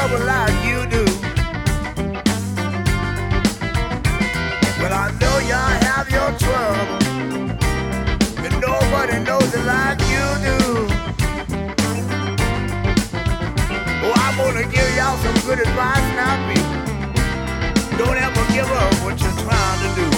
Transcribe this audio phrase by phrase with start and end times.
[0.00, 1.04] trouble like you do.
[4.80, 6.96] Well, I know y'all have your trouble,
[8.40, 10.58] but nobody knows it like you do.
[14.06, 16.78] Oh, I'm gonna give y'all some good advice now, people.
[17.98, 20.09] Don't ever give up what you're trying to do.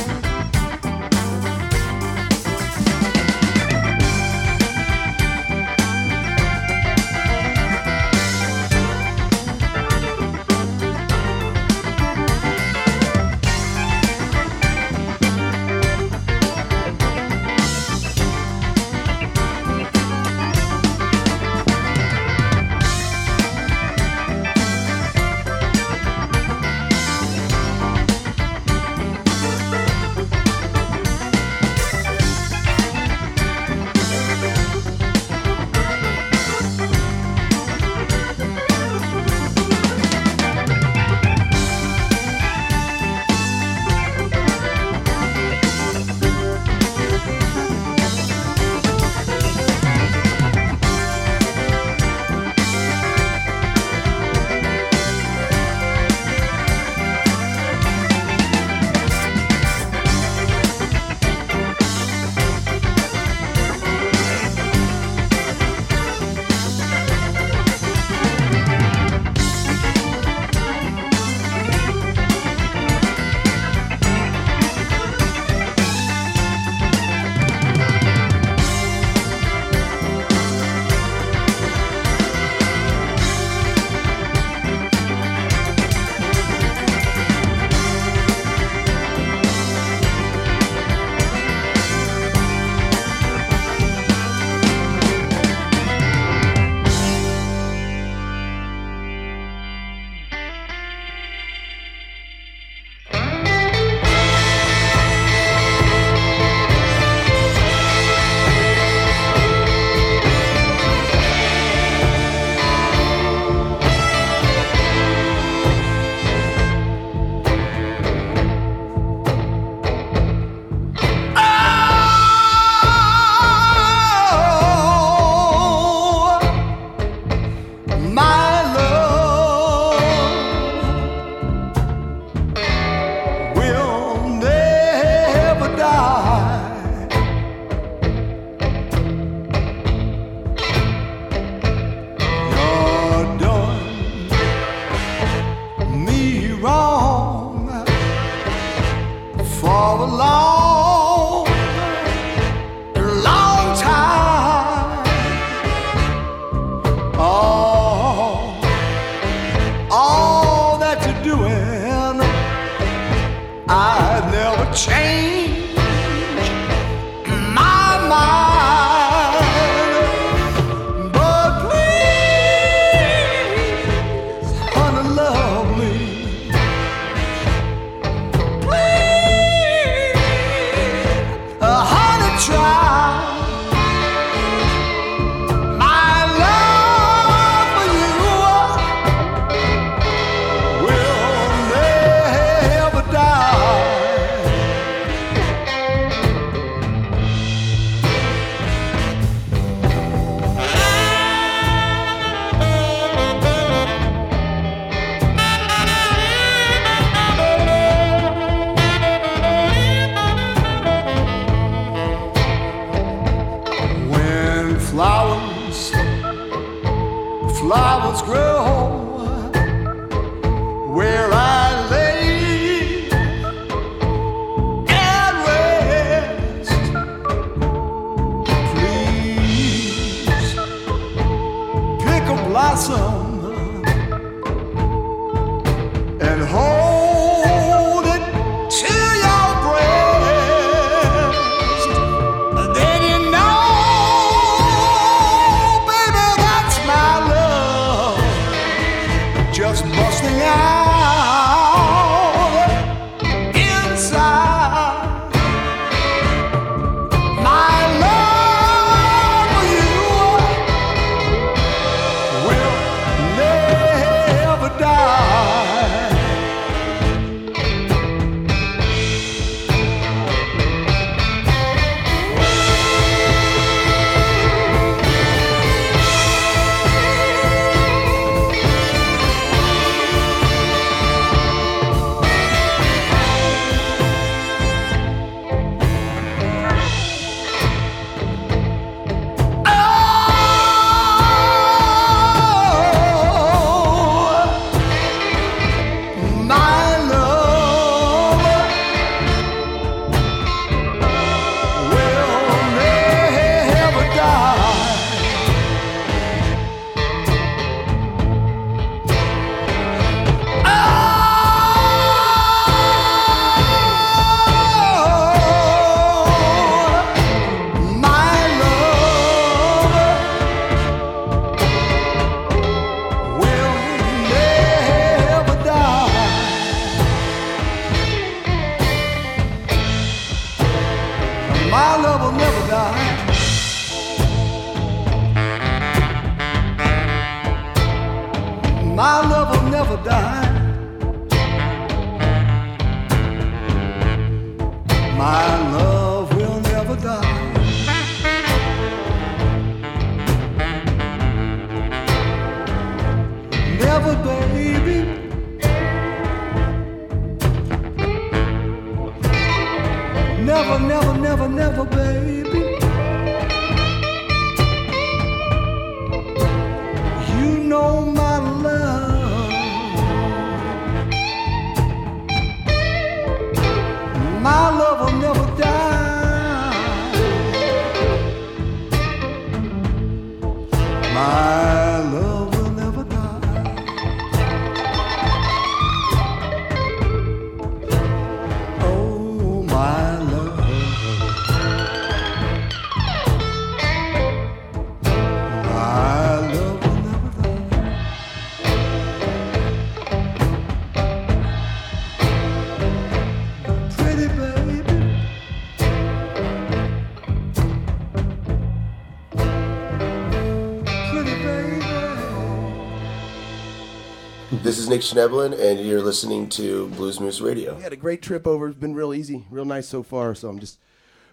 [414.93, 417.75] Nick Schnebelen, and you're listening to Blues Moose Radio.
[417.77, 418.69] We had a great trip over.
[418.69, 420.35] It's been real easy, real nice so far.
[420.35, 420.79] So I'm just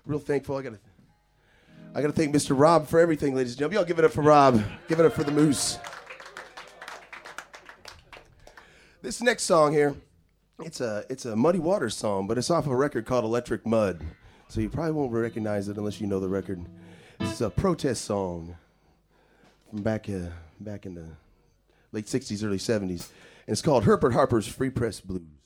[0.06, 0.56] real thankful.
[0.56, 0.80] I gotta,
[1.94, 2.58] I gotta thank Mr.
[2.58, 3.80] Rob for everything, ladies and gentlemen.
[3.80, 4.64] Y'all give it up for Rob.
[4.88, 5.78] Give it up for the Moose.
[9.02, 9.94] This next song here,
[10.64, 13.66] it's a it's a Muddy Waters song, but it's off of a record called Electric
[13.66, 14.06] Mud.
[14.48, 16.66] So you probably won't recognize it unless you know the record.
[17.20, 18.56] It's a protest song
[19.70, 20.30] from back uh,
[20.62, 21.08] back in the
[21.92, 23.10] late '60s, early '70s, and
[23.50, 25.39] it's called Herbert Harper's Free Press Blues.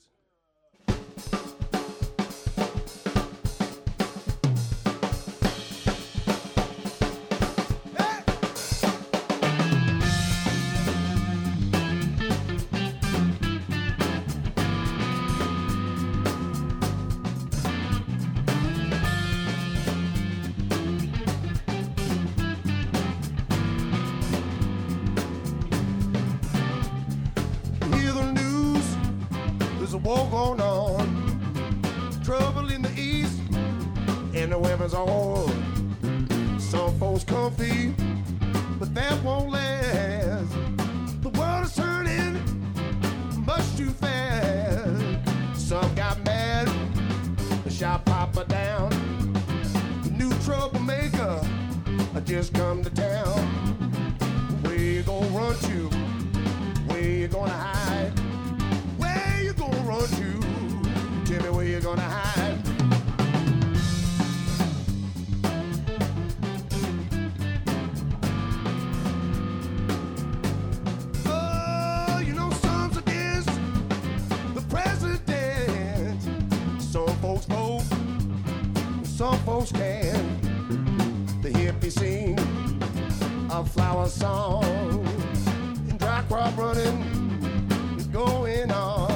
[86.74, 89.08] burning is going on.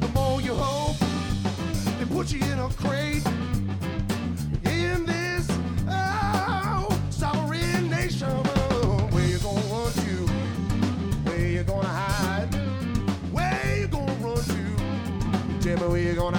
[0.00, 0.96] The more you hope,
[1.98, 3.26] they put you in a crate.
[4.64, 5.48] In this
[5.88, 8.28] oh, sovereign nation,
[9.12, 10.16] where you gonna run to?
[11.28, 12.48] Where you gonna hide?
[13.32, 15.60] Where you gonna run to?
[15.60, 16.38] Tell me where you gonna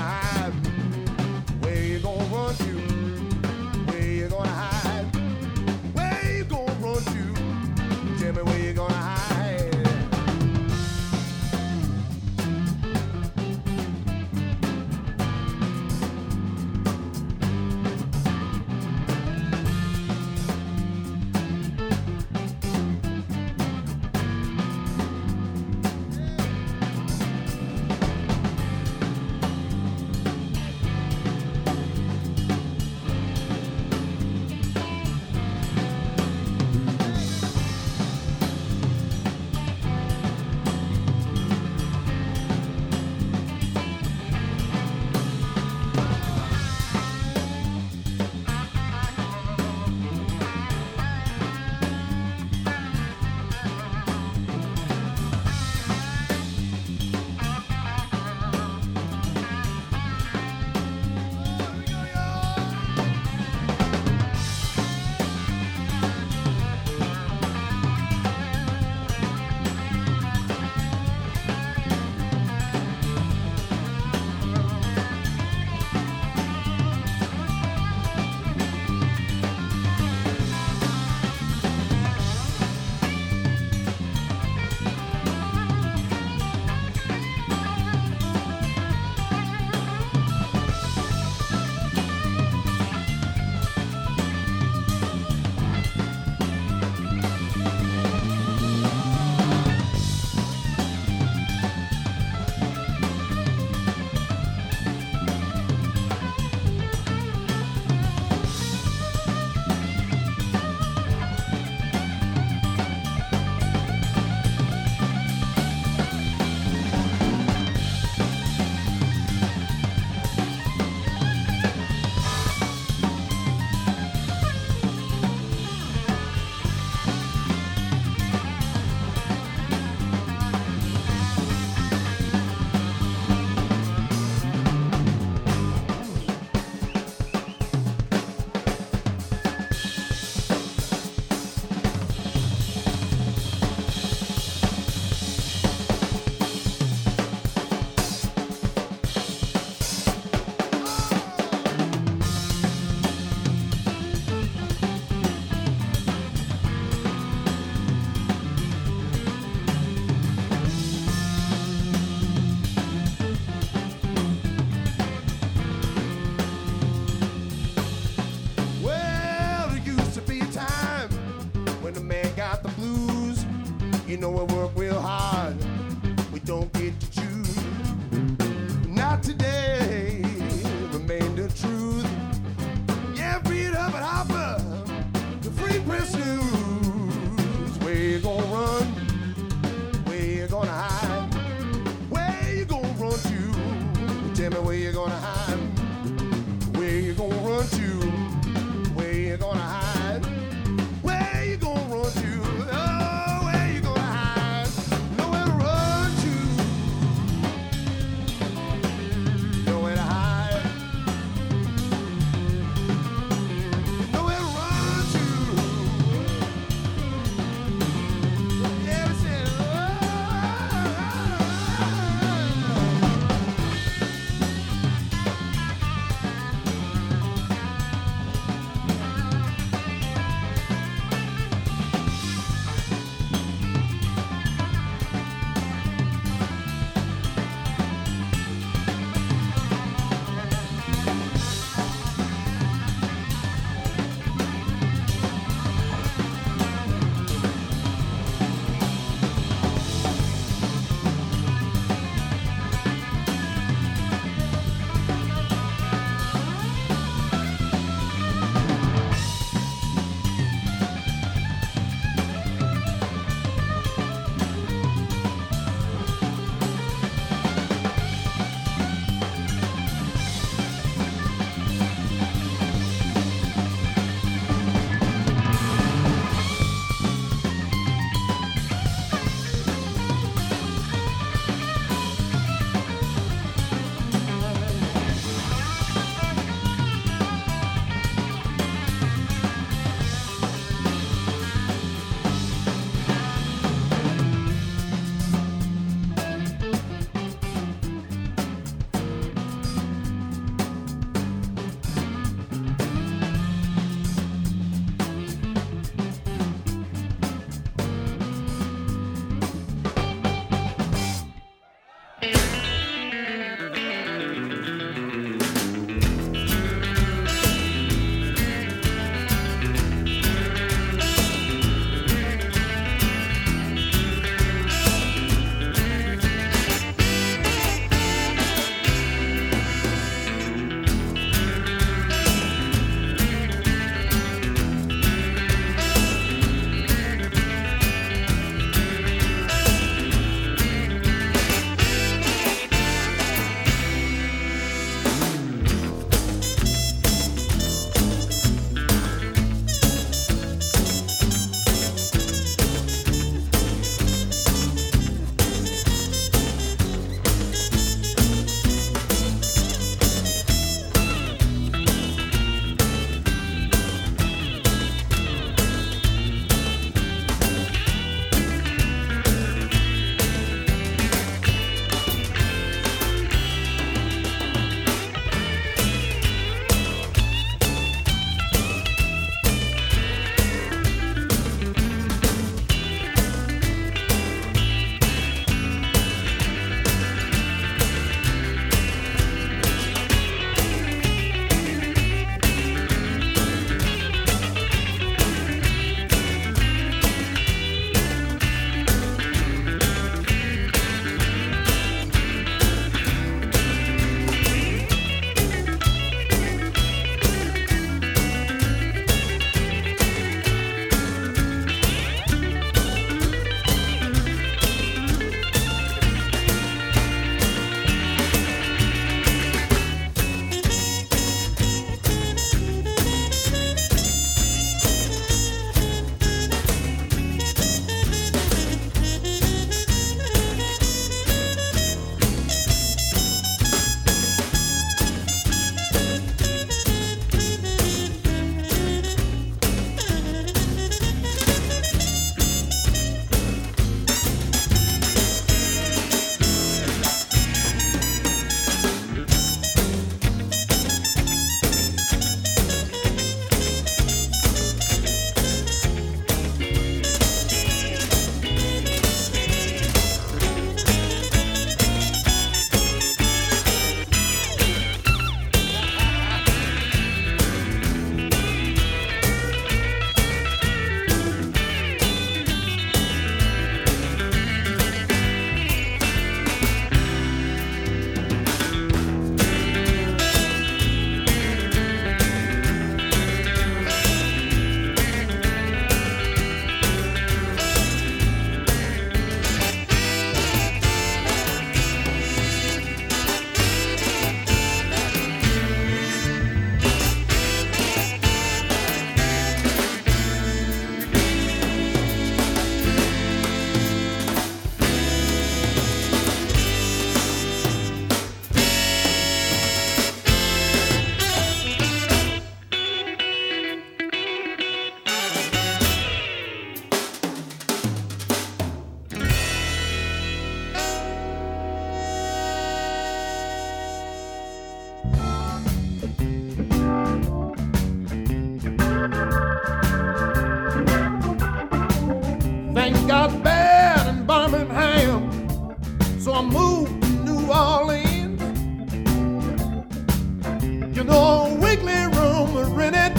[540.96, 543.12] You know, weekly room rented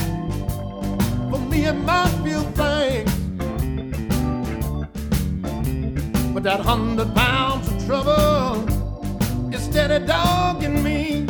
[1.30, 3.12] for me and my few things.
[6.32, 11.26] But that hundred pounds of trouble is steady dogging me.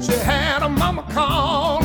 [0.00, 1.79] She had a mama call.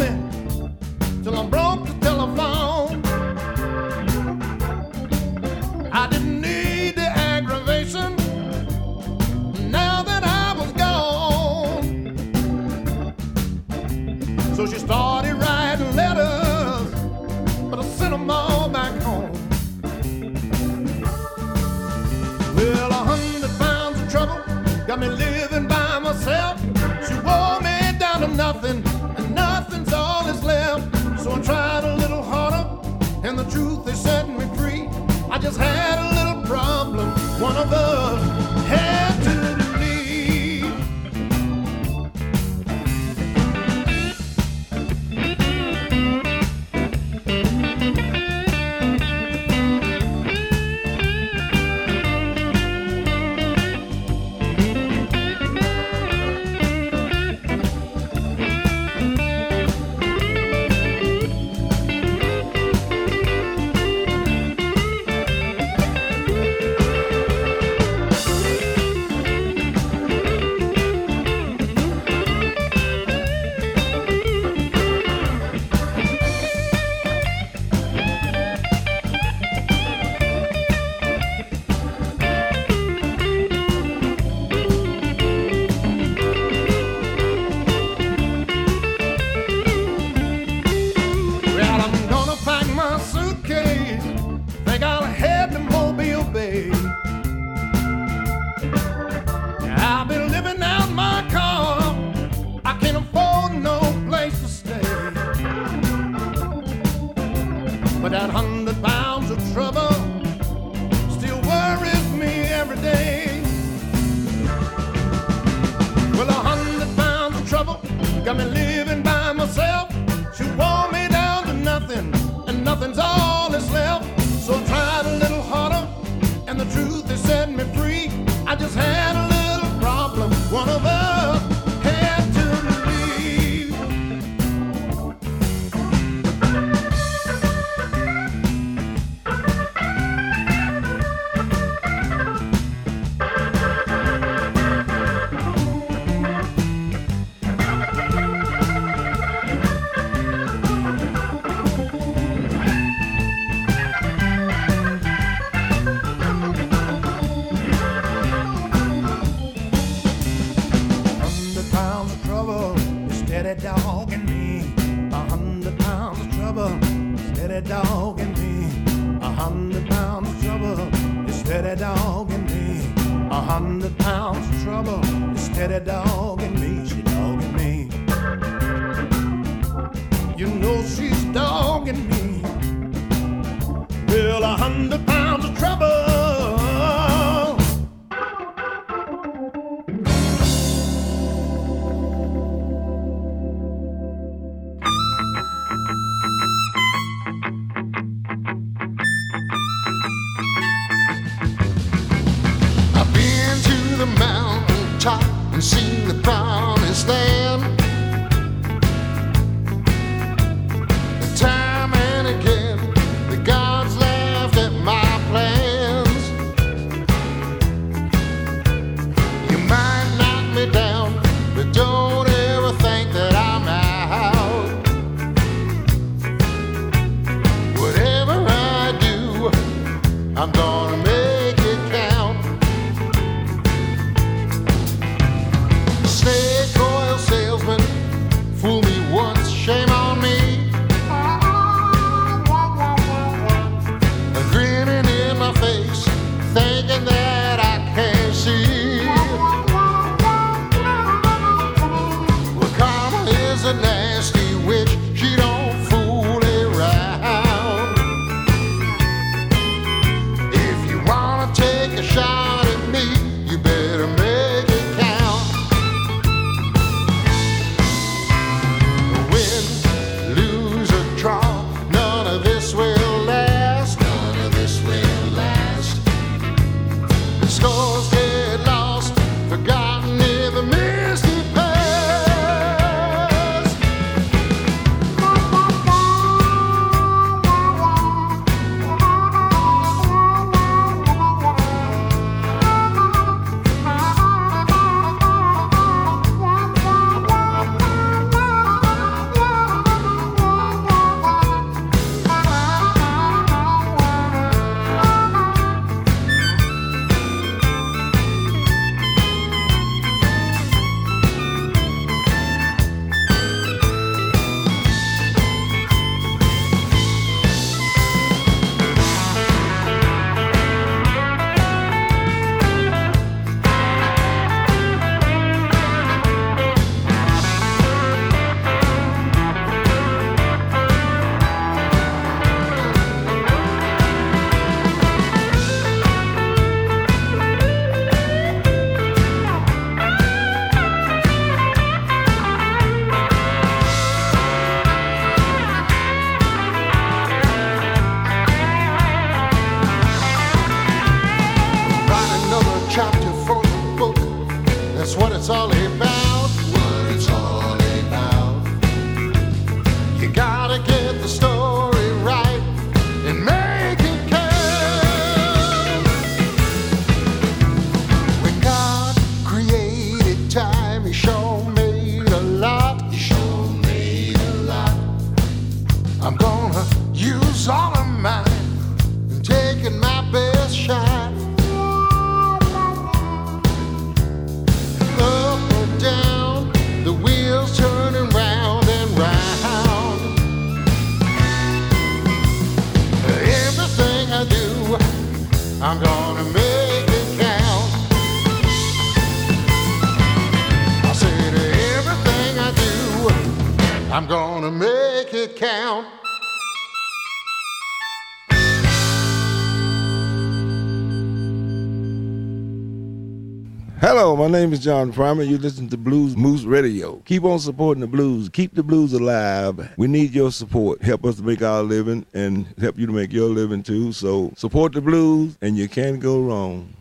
[414.66, 415.44] Name is John Primer.
[415.44, 417.18] You listen to Blues Moose Radio.
[417.26, 418.50] Keep on supporting the blues.
[418.50, 419.94] Keep the blues alive.
[419.96, 421.04] We need your support.
[421.04, 424.12] Help us to make our living and help you to make your living too.
[424.12, 426.96] So support the blues and you can't go wrong.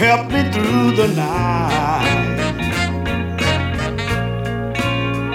[0.00, 2.38] Help me through the night.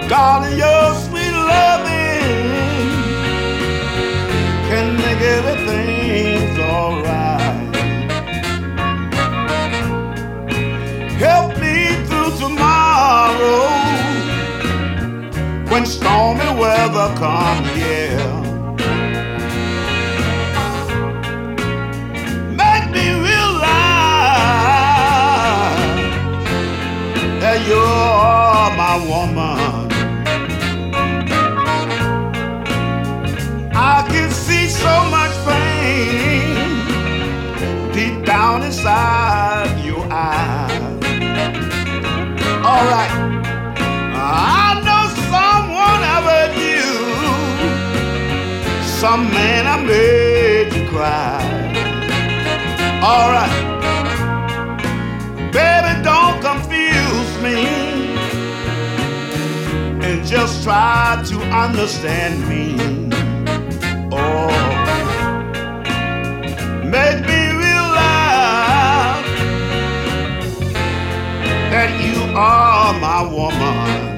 [0.10, 2.26] Darling, your sweet loving
[4.68, 7.76] can make everything alright.
[11.20, 13.68] Help me through tomorrow
[15.70, 18.45] when stormy weather comes, yeah.
[27.68, 29.92] You're my woman.
[33.74, 36.56] I can see so much pain
[37.94, 40.82] deep down inside your eyes.
[42.64, 43.14] All right.
[44.16, 46.94] I know someone ever knew.
[49.00, 51.42] Some man I made you cry.
[53.04, 53.65] All right.
[60.66, 62.74] Try to understand me.
[64.12, 64.50] Oh.
[66.84, 69.26] Make me realize
[71.70, 74.15] that you are my woman.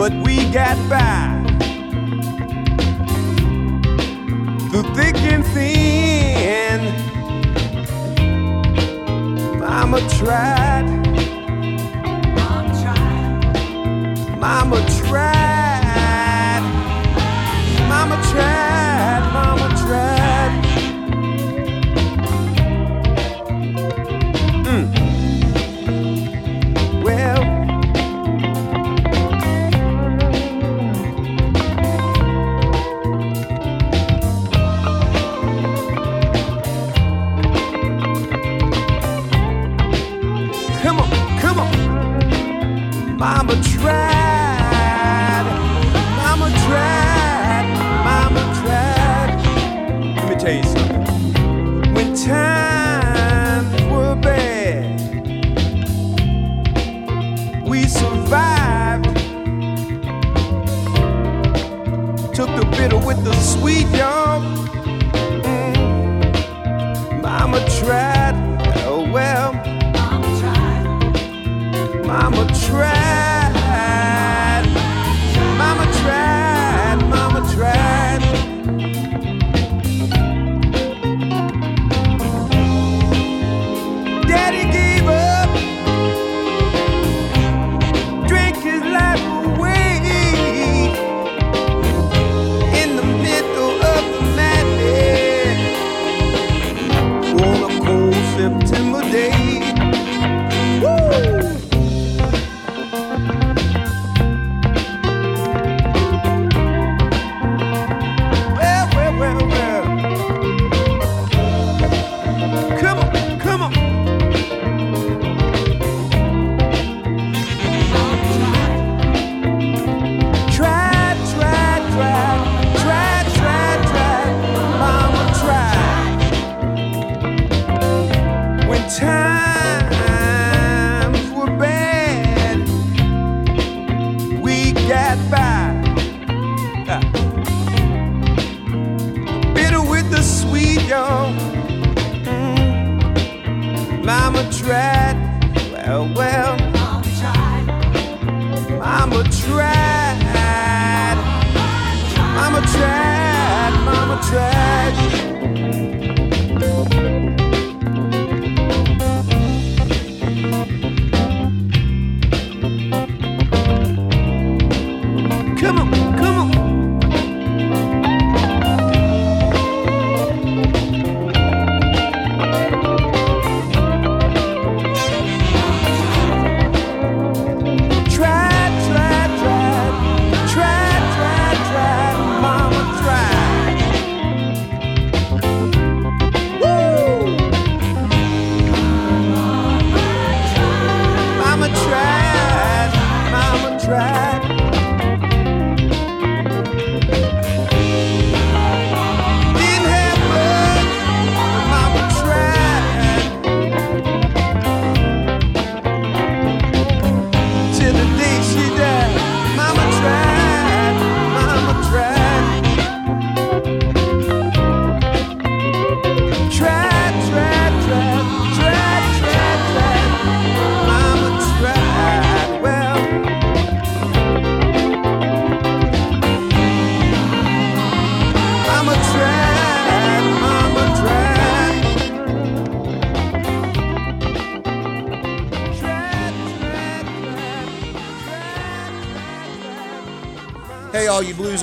[0.00, 1.28] but we got by.
[4.70, 6.80] Through thick and thin,
[9.58, 10.86] Mama tried.
[12.34, 14.38] Mama tried.
[14.38, 15.39] Mama tried.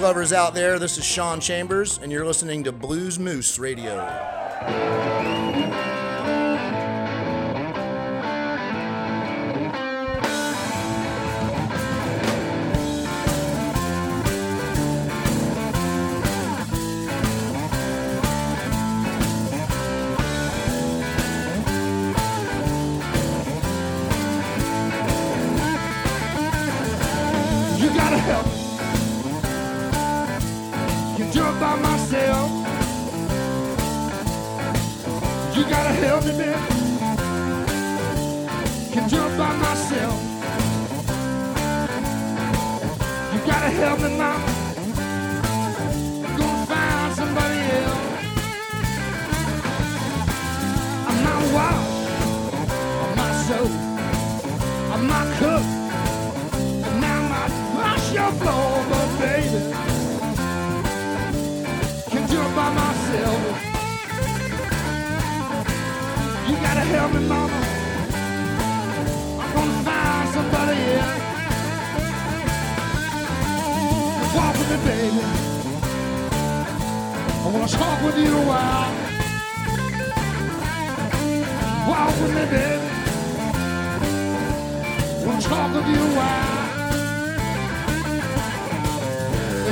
[0.08, 3.98] lovers out there, this is Sean Chambers, and you're listening to Blues Moose Radio.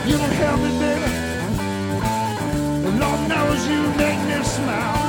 [0.07, 1.35] You don't tell me, baby.
[2.83, 5.04] The Lord knows you make me smile.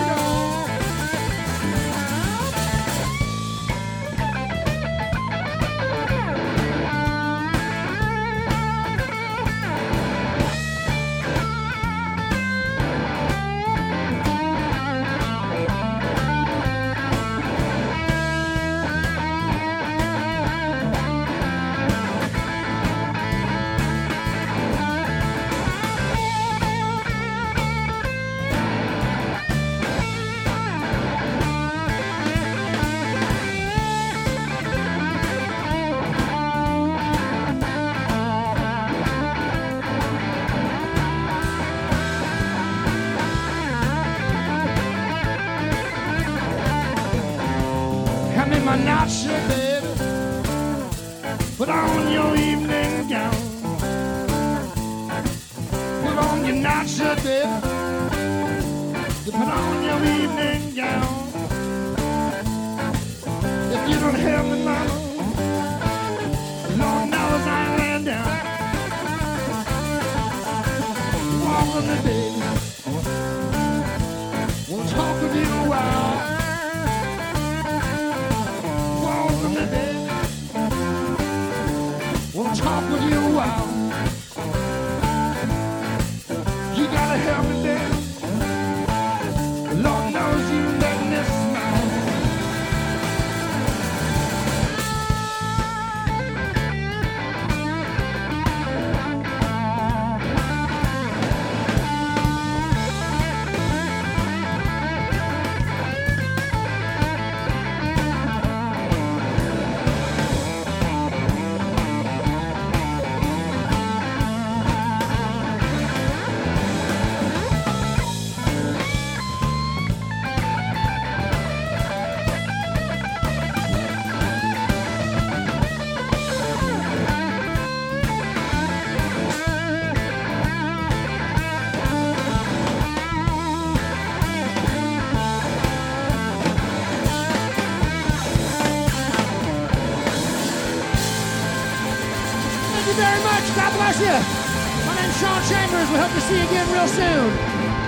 [143.99, 144.87] bless.
[144.87, 145.89] My name's Sean Chambers.
[145.91, 147.31] We hope to see you again real soon.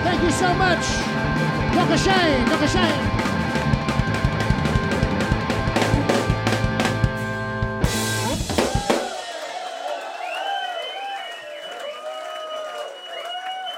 [0.03, 0.83] Thank you so much.
[1.75, 1.97] Dr.
[1.97, 2.67] Shane, Dr.
[2.67, 3.19] Shane.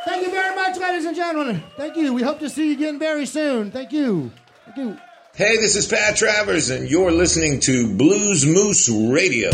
[0.05, 1.63] Thank you very much, ladies and gentlemen.
[1.77, 2.13] Thank you.
[2.13, 3.71] We hope to see you again very soon.
[3.71, 4.31] Thank you.
[4.65, 4.97] Thank you.
[5.35, 9.49] Hey, this is Pat Travers, and you're listening to Blues Moose Radio.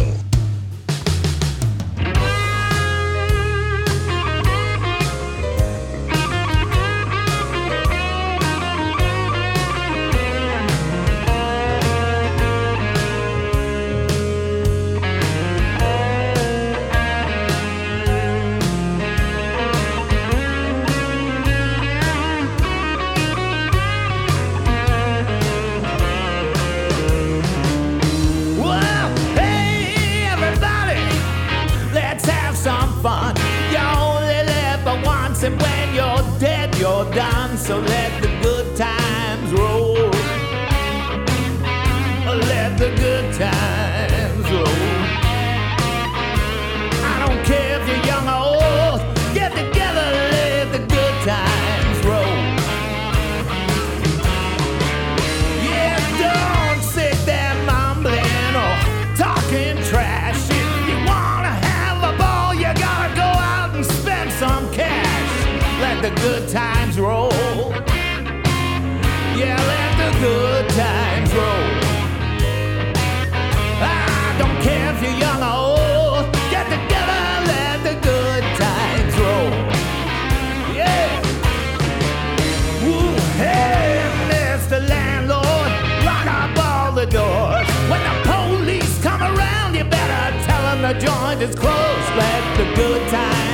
[92.57, 93.46] The good times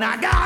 [0.00, 0.02] town.
[0.02, 0.43] I got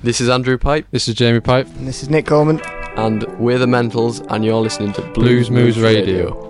[0.00, 0.86] This is Andrew Pipe.
[0.92, 1.66] This is Jamie Pipe.
[1.76, 2.60] And this is Nick Coleman.
[2.96, 6.26] And we're the Mentals, and you're listening to Blues Moose Radio.
[6.26, 6.47] Reflections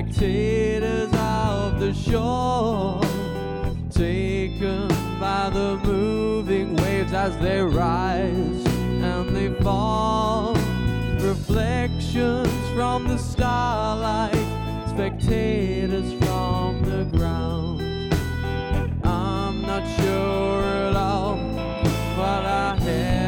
[0.00, 3.02] spectators of the shore,
[3.90, 4.88] taken
[5.20, 10.54] by the moving waves as they rise and they fall.
[11.20, 14.32] Reflections from the starlight,
[14.88, 17.82] spectators from the ground.
[19.04, 21.36] I'm not sure at all
[22.16, 23.19] what I have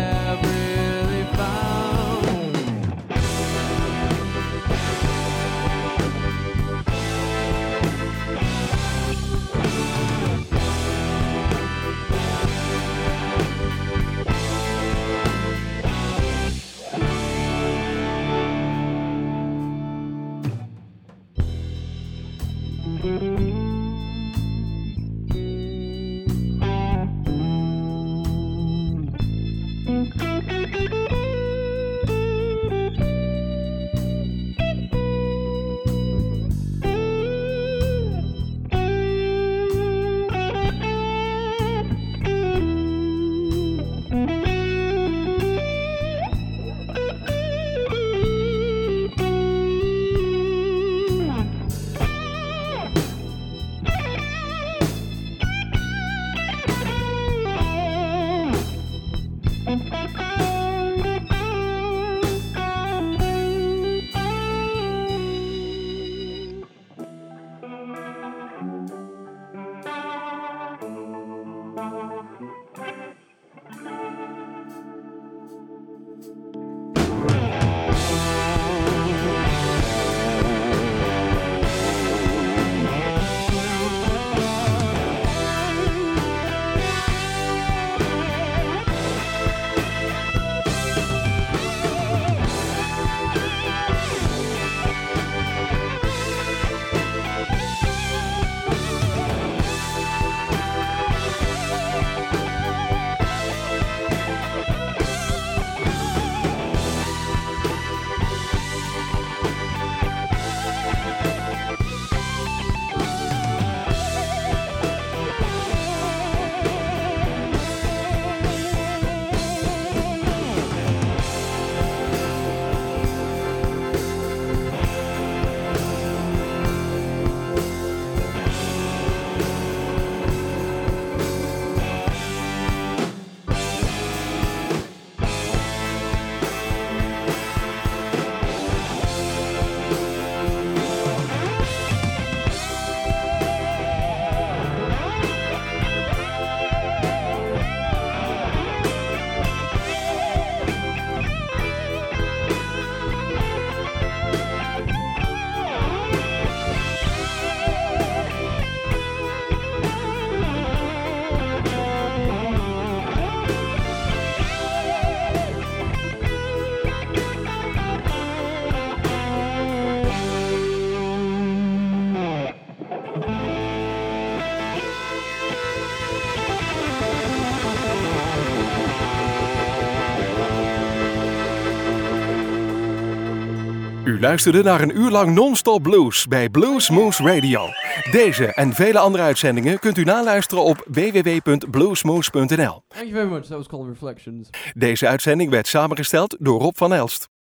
[184.23, 187.69] luisterde naar een uur lang non-stop blues bij Blues Moose Radio.
[188.11, 192.83] Deze en vele andere uitzendingen kunt u naluisteren op www.bluesmoose.nl.
[192.89, 193.47] Thank you very much.
[193.47, 194.51] That was called Reflections.
[194.75, 197.32] Deze uitzending werd samengesteld door Rob van Elst.